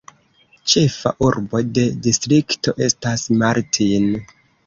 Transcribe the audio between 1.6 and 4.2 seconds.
de distrikto estas Martin.